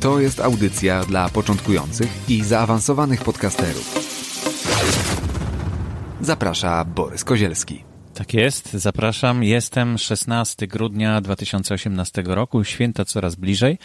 [0.00, 3.94] To jest audycja dla początkujących i zaawansowanych podcasterów.
[6.20, 7.84] Zaprasza Borys Kozielski.
[8.14, 9.44] Tak jest, zapraszam.
[9.44, 13.78] Jestem 16 grudnia 2018 roku, święta coraz bliżej.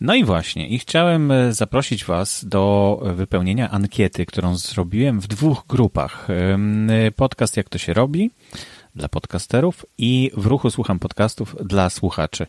[0.00, 5.64] No i właśnie, i chciałem e, zaprosić Was do wypełnienia ankiety, którą zrobiłem w dwóch
[5.68, 6.28] grupach.
[7.16, 8.30] Podcast Jak to się robi
[8.94, 12.46] dla podcasterów i w ruchu słucham podcastów dla słuchaczy.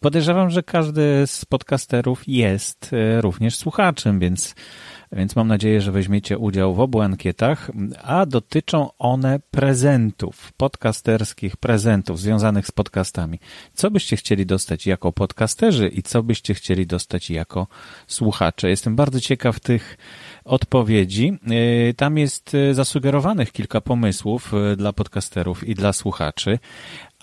[0.00, 4.54] Podejrzewam, że każdy z podcasterów jest e, również słuchaczem, więc
[5.14, 7.70] więc mam nadzieję, że weźmiecie udział w obu ankietach,
[8.02, 13.38] a dotyczą one prezentów, podcasterskich prezentów związanych z podcastami.
[13.74, 17.66] Co byście chcieli dostać jako podcasterzy i co byście chcieli dostać jako
[18.06, 18.68] słuchacze?
[18.68, 19.96] Jestem bardzo ciekaw tych
[20.44, 21.38] odpowiedzi.
[21.90, 26.58] Y, tam jest y, zasugerowanych kilka pomysłów y, dla podcasterów i dla słuchaczy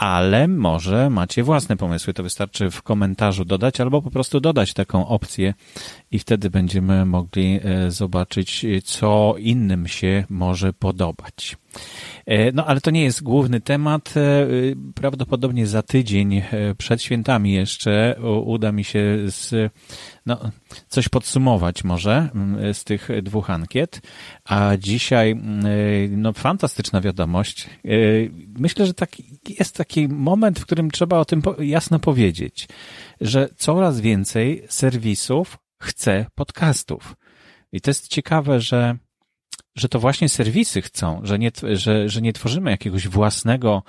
[0.02, 2.14] ale może macie własne pomysły.
[2.14, 5.54] To wystarczy w komentarzu dodać albo po prostu dodać taką opcję
[6.12, 11.58] i wtedy będziemy mogli e, zobaczyć, co innym się może podobać.
[12.26, 14.14] E, no, ale to nie jest główny temat.
[14.18, 14.48] E,
[14.96, 16.42] prawdopodobnie za tydzień
[16.78, 18.16] przed świętami jeszcze
[18.46, 19.74] uda mi się z,
[20.26, 20.52] no,
[20.88, 22.30] coś podsumować może
[22.74, 24.02] z tych dwóch ankiet.
[24.46, 25.36] A dzisiaj,
[26.10, 27.70] no, fantastyczna wiadomość.
[28.58, 29.12] Myślę, że tak,
[29.60, 32.68] jest taki moment, w którym trzeba o tym jasno powiedzieć,
[33.22, 37.16] że coraz więcej serwisów chce podcastów.
[37.72, 38.98] I to jest ciekawe, że
[39.76, 43.84] że to właśnie serwisy chcą, że nie, że, że nie tworzymy jakiegoś własnego,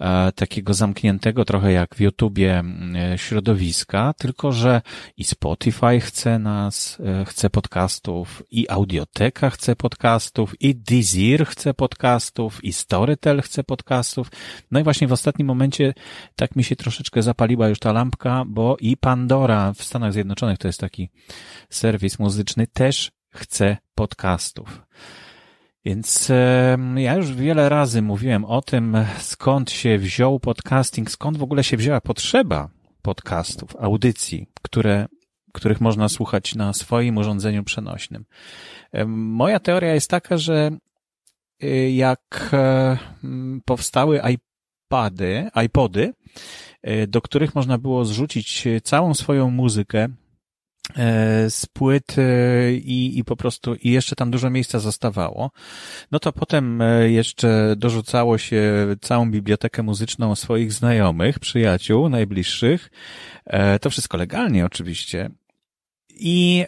[0.00, 2.62] e, takiego zamkniętego trochę jak w YouTubie
[2.94, 4.82] e, środowiska, tylko że
[5.16, 12.64] i Spotify chce nas, e, chce podcastów, i Audioteka chce podcastów, i Deezer chce podcastów,
[12.64, 14.30] i Storytel chce podcastów.
[14.70, 15.94] No i właśnie w ostatnim momencie
[16.36, 20.68] tak mi się troszeczkę zapaliła już ta lampka, bo i Pandora w Stanach Zjednoczonych to
[20.68, 21.10] jest taki
[21.70, 24.82] serwis muzyczny, też chce podcastów.
[25.84, 26.32] Więc
[26.96, 31.76] ja już wiele razy mówiłem o tym, skąd się wziął podcasting, skąd w ogóle się
[31.76, 32.68] wzięła potrzeba
[33.02, 35.06] podcastów, audycji, które,
[35.52, 38.24] których można słuchać na swoim urządzeniu przenośnym.
[39.06, 40.70] Moja teoria jest taka, że
[41.64, 42.50] y, jak
[43.64, 46.12] powstały iPady, iPody,
[46.88, 50.08] y, do których można było zrzucić całą swoją muzykę,
[51.48, 55.50] z płyt e, i, i po prostu i jeszcze tam dużo miejsca zostawało.
[56.10, 58.62] No to potem e, jeszcze dorzucało się
[59.00, 62.90] całą bibliotekę muzyczną swoich znajomych, przyjaciół, najbliższych.
[63.80, 65.30] To wszystko legalnie oczywiście.
[66.14, 66.64] I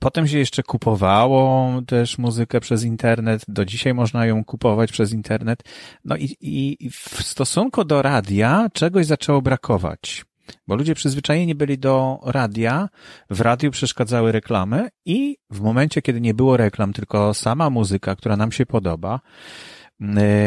[0.00, 3.44] potem się jeszcze kupowało też muzykę przez internet.
[3.48, 5.62] Do dzisiaj można ją kupować przez internet.
[6.04, 10.24] No i, i w stosunku do radia czegoś zaczęło brakować.
[10.66, 12.88] Bo ludzie przyzwyczajeni byli do radia,
[13.30, 18.36] w radiu przeszkadzały reklamy i w momencie, kiedy nie było reklam, tylko sama muzyka, która
[18.36, 19.20] nam się podoba,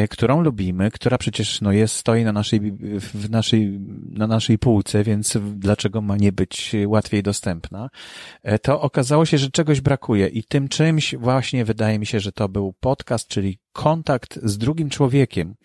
[0.09, 2.59] którą lubimy, która przecież no, jest, stoi na naszej,
[2.99, 3.79] w naszej,
[4.09, 7.89] na naszej półce, więc dlaczego ma nie być łatwiej dostępna,
[8.43, 12.31] e, to okazało się, że czegoś brakuje i tym czymś właśnie wydaje mi się, że
[12.31, 15.55] to był podcast, czyli kontakt z drugim człowiekiem,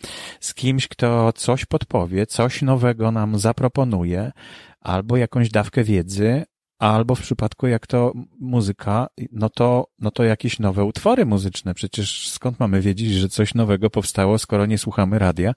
[0.41, 4.33] z kimś, kto coś podpowie, coś nowego nam zaproponuje,
[4.81, 6.45] albo jakąś dawkę wiedzy,
[6.81, 11.75] albo w przypadku jak to muzyka, no to, no to jakieś nowe utwory muzyczne.
[11.75, 15.53] Przecież skąd mamy wiedzieć, że coś nowego powstało, skoro nie słuchamy radia,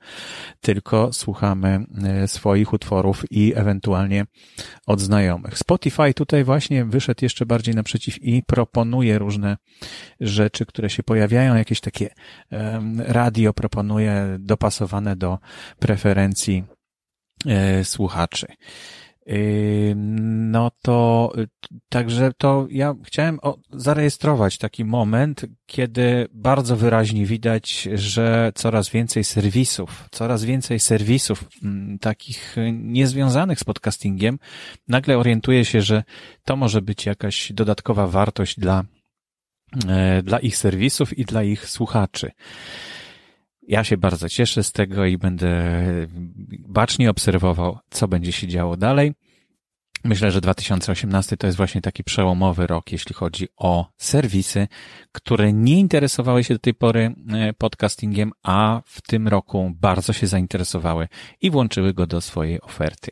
[0.62, 4.25] tylko słuchamy e, swoich utworów i ewentualnie
[4.88, 5.57] od znajomych.
[5.57, 9.57] Spotify tutaj właśnie wyszedł jeszcze bardziej naprzeciw i proponuje różne
[10.19, 12.09] rzeczy, które się pojawiają, jakieś takie
[12.97, 15.39] radio proponuje dopasowane do
[15.80, 16.63] preferencji
[17.45, 18.47] e, słuchaczy.
[20.05, 21.31] No to
[21.89, 23.39] także to ja chciałem
[23.73, 31.99] zarejestrować taki moment, kiedy bardzo wyraźnie widać, że coraz więcej serwisów, coraz więcej serwisów mm,
[31.99, 34.39] takich niezwiązanych z podcastingiem
[34.87, 36.03] nagle orientuje się, że
[36.45, 38.83] to może być jakaś dodatkowa wartość dla,
[39.87, 42.31] e, dla ich serwisów i dla ich słuchaczy.
[43.68, 45.81] Ja się bardzo cieszę z tego i będę
[46.60, 49.13] bacznie obserwował, co będzie się działo dalej.
[50.05, 54.67] Myślę, że 2018 to jest właśnie taki przełomowy rok, jeśli chodzi o serwisy,
[55.11, 60.27] które nie interesowały się do tej pory e, podcastingiem, a w tym roku bardzo się
[60.27, 61.07] zainteresowały
[61.41, 63.11] i włączyły go do swojej oferty.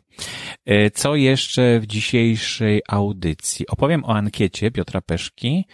[0.65, 3.67] E, co jeszcze w dzisiejszej audycji?
[3.67, 5.65] Opowiem o ankiecie Piotra Peszki,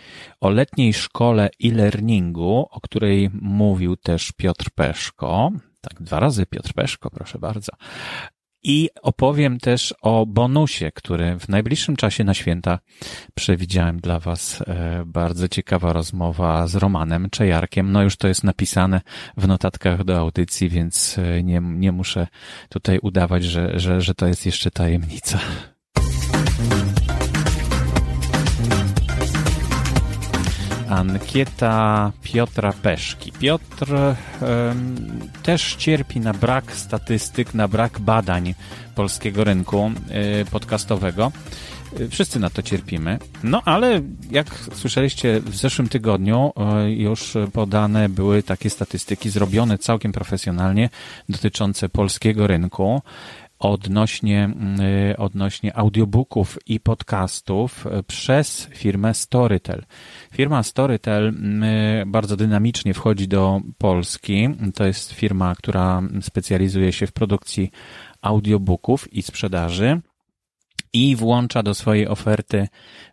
[0.41, 5.51] o letniej szkole e-learningu, o której mówił też Piotr Peszko.
[5.81, 7.71] Tak, dwa razy Piotr Peszko, proszę bardzo.
[8.63, 12.79] I opowiem też o bonusie, który w najbliższym czasie na święta
[13.35, 14.63] przewidziałem dla Was.
[14.67, 17.91] E, bardzo ciekawa rozmowa z Romanem Czejarkiem.
[17.91, 19.01] No już to jest napisane
[19.37, 22.27] w notatkach do audycji, więc e, nie, nie muszę
[22.69, 25.39] tutaj udawać, że, że, że to jest jeszcze tajemnica.
[30.97, 33.31] Ankieta Piotra Peszki.
[33.31, 33.87] Piotr
[35.43, 38.53] też cierpi na brak statystyk, na brak badań
[38.95, 39.91] polskiego rynku
[40.41, 41.31] y, podcastowego.
[41.99, 43.19] Y, wszyscy na to cierpimy.
[43.43, 44.01] No ale
[44.31, 46.53] jak słyszeliście w zeszłym tygodniu
[46.85, 50.89] y, już podane były takie statystyki zrobione całkiem profesjonalnie
[51.29, 53.01] dotyczące polskiego rynku
[53.59, 54.49] odnośnie,
[55.11, 59.85] y, odnośnie audiobooków i podcastów y, przez firmę Storytel.
[60.33, 64.49] Firma Storytel y, bardzo dynamicznie wchodzi do Polski.
[64.75, 67.71] To jest firma, która specjalizuje się w produkcji
[68.21, 70.01] audiobooków i sprzedaży
[70.93, 72.67] i włącza do swojej oferty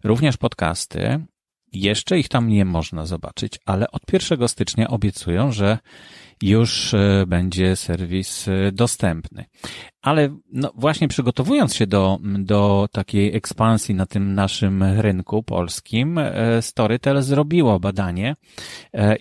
[0.05, 1.27] również podcasty.
[1.75, 5.79] Jeszcze ich tam nie można zobaczyć, ale od 1 stycznia obiecują, że
[6.43, 9.45] już e, będzie serwis e, dostępny.
[10.03, 16.63] Ale no właśnie przygotowując się do, do takiej ekspansji na tym naszym rynku polskim, e,
[16.63, 18.37] Storytel zrobiło badanie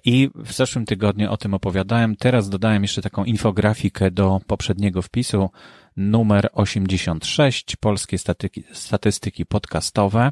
[0.06, 2.16] i w zeszłym tygodniu o tym opowiadałem.
[2.16, 5.50] Teraz dodałem jeszcze taką infografikę do poprzedniego wpisu
[5.98, 10.32] numer 86, polskie statyki, statystyki podcastowe.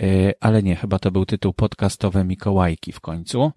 [0.00, 3.52] E, ale nie, chyba to był tytuł podcastowe Mikołajki w końcu.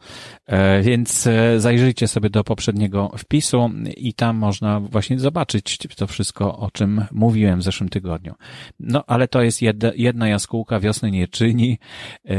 [0.45, 6.57] E, więc e, zajrzyjcie sobie do poprzedniego wpisu i tam można właśnie zobaczyć to wszystko,
[6.57, 8.33] o czym mówiłem w zeszłym tygodniu.
[8.79, 11.77] No, ale to jest jedna, jedna jaskółka wiosny nie czyni,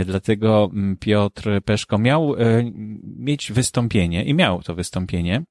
[0.07, 2.35] dlatego mm, Piotr Peszko miał
[3.03, 5.43] mieć wystąpienie i miał to wystąpienie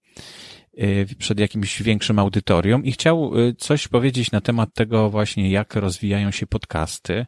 [1.17, 6.47] przed jakimś większym audytorium i chciał coś powiedzieć na temat tego właśnie, jak rozwijają się
[6.47, 7.25] podcasty.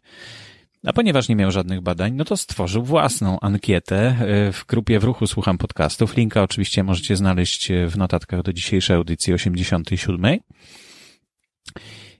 [0.86, 5.04] A ponieważ nie miał żadnych badań, no to stworzył własną ankietę e, w grupie w
[5.04, 6.18] ruchu Słucham Podcastów.
[6.18, 10.40] Linka oczywiście możecie znaleźć w notatkach do dzisiejszej audycji 87.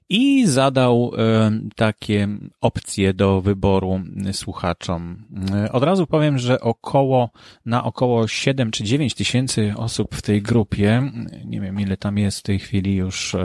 [0.10, 2.28] I zadał e, takie
[2.62, 5.26] opcje do wyboru słuchaczom.
[5.54, 7.30] E, od razu powiem, że około,
[7.66, 11.12] na około 7 czy 9 tysięcy osób w tej grupie,
[11.46, 13.36] nie wiem ile tam jest w tej chwili już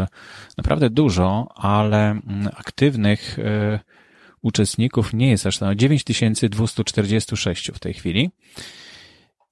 [0.59, 3.39] naprawdę dużo, ale mm, aktywnych
[4.43, 8.31] uczestników nie jest aż tam 9246 w tej chwili.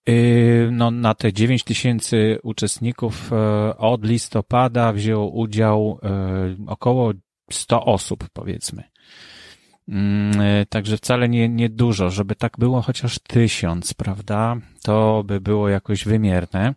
[0.07, 7.13] Yy, no, na te 9000 uczestników e, od listopada wzięło udział e, około
[7.51, 8.94] 100 osób, powiedzmy.
[9.89, 14.57] Mm, e, także wcale nie, nie dużo, żeby tak było chociaż tysiąc, prawda?
[14.83, 16.75] To by było jakoś wymierne,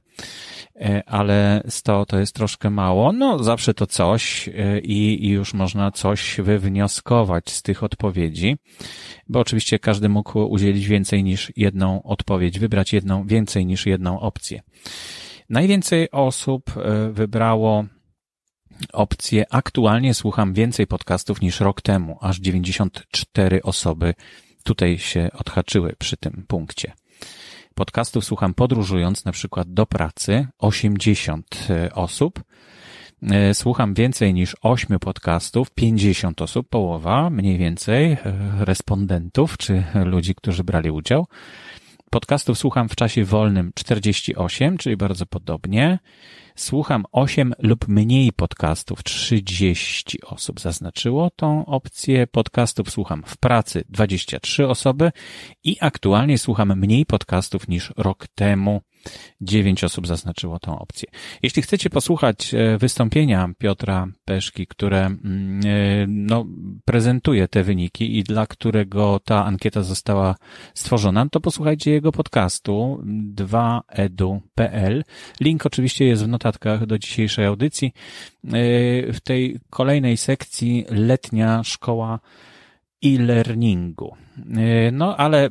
[0.76, 3.12] e, ale sto to jest troszkę mało.
[3.12, 8.58] No, zawsze to coś e, i, i już można coś wywnioskować z tych odpowiedzi,
[9.28, 14.62] bo oczywiście każdy mógł udzielić więcej niż jedną odpowiedź, wybrać jedną, więcej niż jedną opcję.
[15.50, 16.64] Najwięcej osób
[17.12, 17.86] wybrało
[18.94, 22.18] opcję aktualnie słucham więcej podcastów niż rok temu.
[22.22, 24.14] Aż 94 osoby
[24.64, 26.94] tutaj się odhaczyły przy tym punkcie.
[27.76, 32.44] Podcastów słucham podróżując na przykład do pracy 80 e, osób.
[33.32, 38.18] E, słucham więcej niż 8 podcastów, 50 osób, połowa mniej więcej e,
[38.60, 41.28] respondentów czy ludzi, którzy brali udział.
[42.10, 46.00] Podcastów słucham w czasie wolnym 48, czyli bardzo podobnie.
[46.58, 52.28] Słucham 8 lub mniej podcastów, 30 osób zaznaczyło tą opcję.
[52.28, 55.12] Podcastów słucham w pracy 23 osoby
[55.64, 58.82] i aktualnie słucham mniej podcastów niż rok temu.
[59.42, 61.10] Dziewięć osób zaznaczyło tą opcję.
[61.44, 66.46] Jeśli chcecie posłuchać e, wystąpienia Piotra Peszki, które mm, e, no,
[66.86, 70.36] prezentuje te wyniki i dla którego ta ankieta została
[70.74, 73.04] stworzona, to posłuchajcie jego podcastu
[73.36, 75.04] 2edu.pl.
[75.42, 77.88] Link oczywiście jest w notatkach do dzisiejszej audycji.
[77.88, 78.50] E,
[79.14, 82.20] w tej kolejnej sekcji letnia szkoła
[83.06, 84.16] e-learningu.
[84.58, 85.50] E, no, ale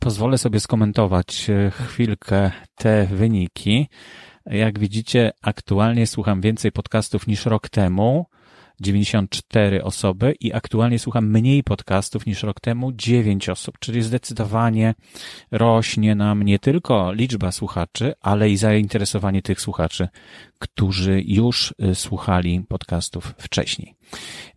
[0.00, 3.88] pozwolę sobie skomentować e, chwilkę te wyniki.
[4.46, 8.26] Jak widzicie, aktualnie słucham więcej podcastów niż rok temu.
[8.80, 14.94] 94 osoby i aktualnie słucham mniej podcastów niż rok temu 9 osób, czyli zdecydowanie
[15.50, 20.08] rośnie nam nie tylko liczba słuchaczy, ale i zainteresowanie tych słuchaczy,
[20.58, 23.94] którzy już y, słuchali podcastów wcześniej.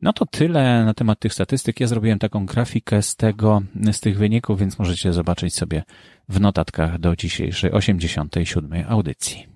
[0.02, 1.80] No to tyle na temat tych statystyk.
[1.80, 3.62] Ja zrobiłem taką grafikę z tego,
[3.92, 5.84] z tych wyników, więc możecie zobaczyć sobie
[6.30, 8.86] w notatkach do dzisiejszej 87.
[8.88, 9.48] audycji.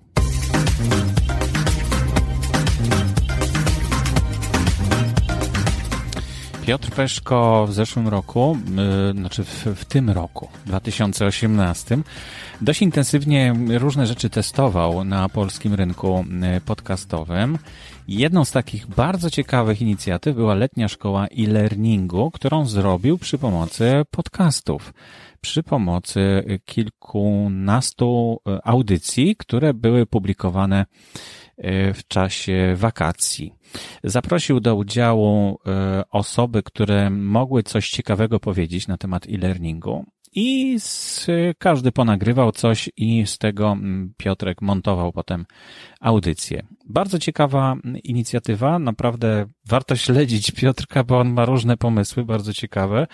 [6.68, 11.98] Piotr Peszko w zeszłym roku, yy, znaczy w, w, tym roku, 2018,
[12.60, 16.24] dość intensywnie różne rzeczy testował na polskim rynku
[16.56, 17.58] y, podcastowym.
[18.08, 24.92] Jedną z takich bardzo ciekawych inicjatyw była letnia szkoła e-learningu, którą zrobił przy pomocy podcastów
[25.40, 30.86] przy pomocy kilkunastu y, audycji, które były publikowane
[31.94, 33.54] w czasie wakacji.
[34.04, 40.04] Zaprosił do udziału e, osoby, które mogły coś ciekawego powiedzieć na temat e-learningu.
[40.32, 41.26] I z,
[41.58, 45.46] każdy ponagrywał coś i z tego mm, Piotrek montował potem
[46.00, 46.66] audycję.
[46.86, 53.06] Bardzo ciekawa inicjatywa, naprawdę warto śledzić Piotrka, bo on ma różne pomysły, bardzo ciekawe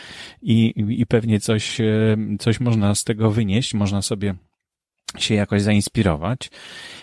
[0.42, 4.34] i, i pewnie coś, e, coś można z tego wynieść, można sobie
[5.18, 6.50] się jakoś zainspirować.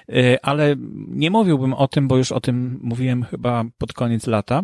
[0.09, 0.75] Y, ale
[1.07, 4.63] nie mówiłbym o tym, bo już o tym mówiłem chyba pod koniec lata.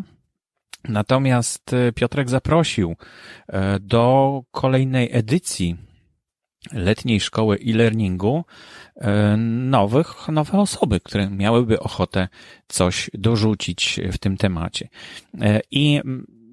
[0.84, 5.77] Natomiast y, Piotrek zaprosił y, do kolejnej edycji
[6.72, 8.46] letniej szkoły e-learningu
[9.48, 12.27] nowych, nowe osoby, które miałyby ochotę
[12.68, 14.89] coś dorzucić w tym temacie.
[15.72, 16.01] I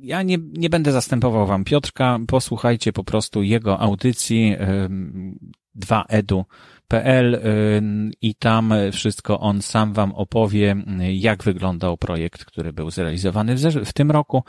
[0.00, 4.56] ja nie, nie będę zastępował wam Piotrka, posłuchajcie po prostu jego audycji
[5.76, 6.44] 2edu
[6.88, 7.40] PL
[8.22, 10.76] i tam wszystko on sam Wam opowie,
[11.12, 14.44] jak wyglądał projekt, który był zrealizowany w, tym roku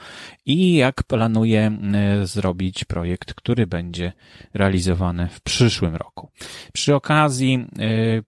[0.46, 1.77] i jak planuje
[2.24, 4.13] zrobić projekt, który będzie
[4.54, 6.30] realizowany w przyszłym roku.
[6.74, 7.65] Przy okazji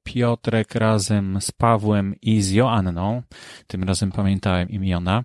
[0.03, 3.21] Piotrek razem z Pawłem i z Joanną,
[3.67, 5.23] tym razem pamiętałem imiona,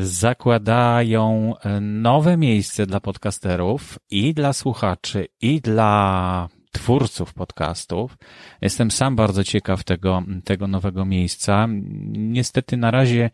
[0.00, 8.18] zakładają nowe miejsce dla podcasterów i dla słuchaczy i dla twórców podcastów.
[8.60, 11.68] Jestem sam bardzo ciekaw tego, tego nowego miejsca.
[12.12, 13.30] Niestety na razie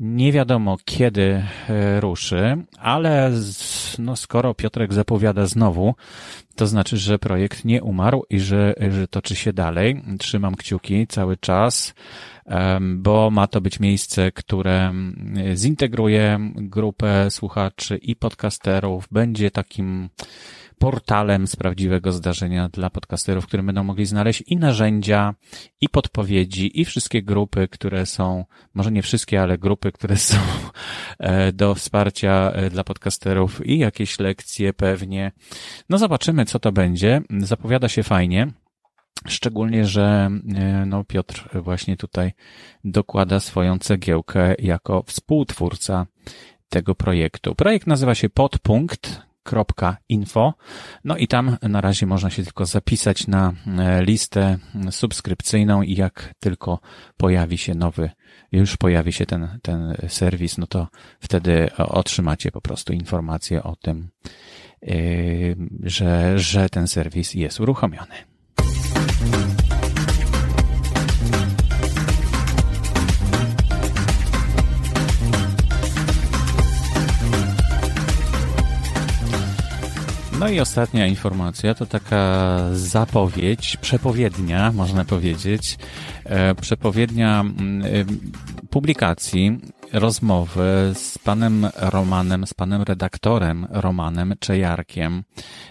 [0.00, 3.32] nie wiadomo kiedy e, ruszy, ale
[3.98, 5.94] no, skoro Piotrek zapowiada znowu,
[6.56, 10.02] to znaczy, że projekt nie umarł i że, że toczy się dalej.
[10.18, 11.94] Trzymam kciuki cały czas,
[12.80, 14.92] bo ma to być miejsce, które
[15.54, 20.08] zintegruje grupę słuchaczy i podcasterów, będzie takim
[20.78, 25.34] portalem z prawdziwego zdarzenia dla podcasterów, które będą mogli znaleźć i narzędzia,
[25.80, 28.44] i podpowiedzi, i wszystkie grupy, które są,
[28.74, 30.36] może nie wszystkie, ale grupy, które są
[31.18, 35.32] e, do wsparcia e, dla podcasterów i jakieś lekcje pewnie.
[35.88, 37.22] No zobaczymy, co to będzie.
[37.38, 38.52] Zapowiada się fajnie.
[39.26, 42.32] Szczególnie, że e, no, Piotr właśnie tutaj
[42.84, 46.06] dokłada swoją cegiełkę jako współtwórca
[46.68, 47.54] tego projektu.
[47.54, 49.27] Projekt nazywa się Podpunkt
[50.08, 50.54] info.
[51.04, 54.58] No i tam na razie można się tylko zapisać na e, listę
[54.90, 56.80] subskrypcyjną i jak tylko
[57.16, 58.10] pojawi się nowy,
[58.52, 60.88] już pojawi się ten, ten serwis, no to
[61.20, 64.08] wtedy otrzymacie po prostu informację o tym,
[64.82, 64.94] e,
[65.82, 68.14] że, że ten serwis jest uruchomiony.
[80.48, 85.78] No i ostatnia informacja to taka zapowiedź, przepowiednia, można powiedzieć,
[86.24, 87.88] e, przepowiednia mm, e,
[88.70, 89.58] publikacji,
[89.92, 95.22] rozmowy z panem Romanem, z panem redaktorem Romanem Czejarkiem.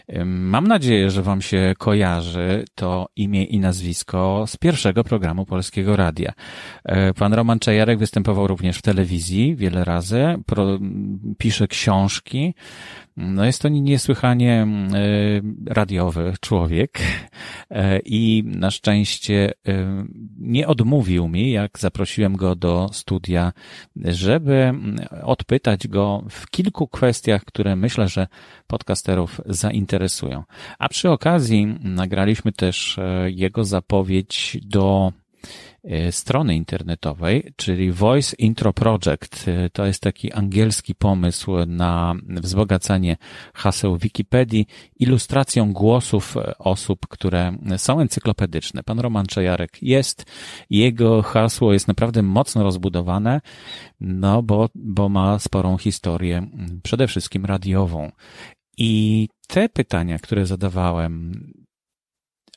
[0.08, 5.96] E, mam nadzieję, że wam się kojarzy to imię i nazwisko z pierwszego programu Polskiego
[5.96, 6.34] Radia.
[7.16, 10.36] Pan Roman Czejarek występował również w telewizji wiele razy,
[11.38, 12.54] pisze książki,
[13.18, 17.00] no jest to niesłychanie mm, e, radiowy człowiek
[17.70, 20.06] e, i na szczęście e,
[20.40, 23.54] nie odmówił mi, jak zaprosiłem go do studia,
[23.96, 28.28] żeby mm, odpytać go w kilku kwestiach, które myślę, że
[28.68, 30.44] podcasterów zainteresują.
[30.80, 35.12] A przy okazji nagraliśmy też jego zapowiedź do
[36.12, 39.48] strony internetowej, czyli Voice Intro Project.
[39.48, 43.18] E, to jest taki angielski pomysł na wzbogacanie
[43.54, 44.68] haseł Wikipedii
[45.00, 48.84] ilustracją głosów osób, które są encyklopedyczne.
[48.84, 50.26] Pan Roman Czajarek jest,
[50.70, 53.42] jego hasło jest naprawdę mocno rozbudowane,
[54.00, 56.48] no bo, bo ma sporą historię,
[56.84, 58.12] przede wszystkim radiową.
[58.78, 61.34] I te pytania, które zadawałem,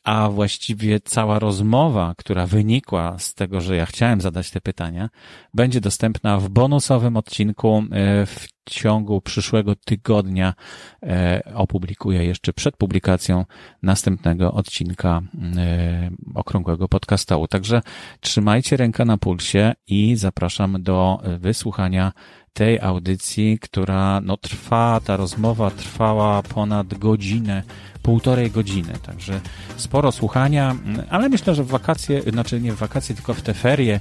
[0.04, 5.09] a właściwie cała rozmowa, która wynikła z tego, że ja chciałem zadać te pytania,
[5.54, 10.55] będzie dostępna w bonusowym odcinku e, w ciągu przyszłego tygodnia.
[11.02, 13.45] E, opublikuję jeszcze przed publikacją
[13.83, 15.21] następnego odcinka
[15.57, 17.47] e, okrągłego podcastu.
[17.47, 17.83] Także
[18.21, 22.12] trzymajcie rękę na pulsie i zapraszam do wysłuchania
[22.52, 27.62] tej audycji, która no, trwa, ta rozmowa trwała ponad godzinę,
[28.02, 29.40] półtorej godziny, także
[29.76, 30.76] sporo słuchania,
[31.11, 34.00] ale myślę, że w wakacje, znaczy nie w wakacje, tylko w te ferie